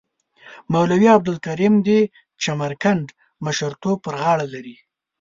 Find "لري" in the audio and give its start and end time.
4.53-4.75